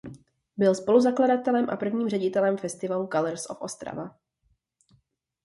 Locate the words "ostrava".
3.61-4.17